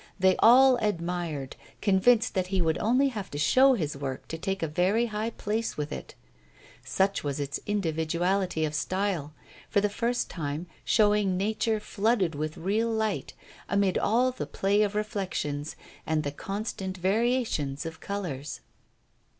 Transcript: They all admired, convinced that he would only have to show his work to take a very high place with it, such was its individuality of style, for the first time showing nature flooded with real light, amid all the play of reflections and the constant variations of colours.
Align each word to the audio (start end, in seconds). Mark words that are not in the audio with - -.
They 0.17 0.35
all 0.39 0.77
admired, 0.77 1.55
convinced 1.79 2.33
that 2.33 2.47
he 2.47 2.59
would 2.59 2.79
only 2.79 3.09
have 3.09 3.29
to 3.29 3.37
show 3.37 3.75
his 3.75 3.95
work 3.95 4.27
to 4.29 4.37
take 4.39 4.63
a 4.63 4.67
very 4.67 5.05
high 5.05 5.29
place 5.29 5.77
with 5.77 5.91
it, 5.91 6.15
such 6.83 7.23
was 7.23 7.39
its 7.39 7.59
individuality 7.67 8.65
of 8.65 8.73
style, 8.73 9.35
for 9.69 9.79
the 9.79 9.89
first 9.91 10.27
time 10.27 10.65
showing 10.83 11.37
nature 11.37 11.79
flooded 11.79 12.33
with 12.33 12.57
real 12.57 12.89
light, 12.89 13.35
amid 13.69 13.95
all 13.95 14.31
the 14.31 14.47
play 14.47 14.81
of 14.81 14.95
reflections 14.95 15.75
and 16.03 16.23
the 16.23 16.31
constant 16.31 16.97
variations 16.97 17.85
of 17.85 17.99
colours. 17.99 18.61